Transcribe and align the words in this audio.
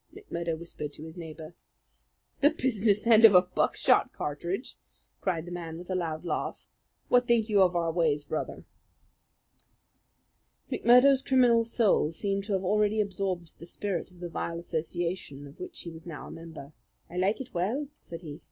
McMurdo 0.15 0.57
whispered 0.57 0.91
to 0.93 1.03
his 1.03 1.15
neighbour. 1.15 1.53
"The 2.39 2.49
business 2.49 3.05
end 3.05 3.23
of 3.23 3.35
a 3.35 3.43
buckshot 3.43 4.11
cartridge!" 4.13 4.75
cried 5.19 5.45
the 5.45 5.51
man 5.51 5.77
with 5.77 5.91
a 5.91 5.95
loud 5.95 6.25
laugh. 6.25 6.65
"What 7.07 7.27
think 7.27 7.49
you 7.49 7.61
of 7.61 7.75
our 7.75 7.91
ways, 7.91 8.25
Brother?" 8.25 8.63
McMurdo's 10.71 11.21
criminal 11.21 11.63
soul 11.63 12.11
seemed 12.11 12.45
to 12.45 12.53
have 12.53 12.63
already 12.63 12.99
absorbed 12.99 13.59
the 13.59 13.67
spirit 13.67 14.09
of 14.11 14.21
the 14.21 14.29
vile 14.29 14.57
association 14.57 15.45
of 15.45 15.59
which 15.59 15.81
he 15.81 15.91
was 15.91 16.07
now 16.07 16.25
a 16.25 16.31
member. 16.31 16.73
"I 17.07 17.17
like 17.17 17.39
it 17.39 17.53
well," 17.53 17.87
said 18.01 18.23
he. 18.23 18.39